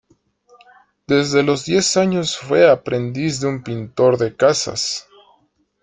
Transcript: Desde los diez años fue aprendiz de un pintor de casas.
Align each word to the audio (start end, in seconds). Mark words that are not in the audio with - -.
Desde 1.05 1.43
los 1.43 1.63
diez 1.65 1.95
años 1.95 2.35
fue 2.35 2.67
aprendiz 2.67 3.39
de 3.39 3.45
un 3.45 3.61
pintor 3.61 4.17
de 4.17 4.35
casas. 4.35 5.07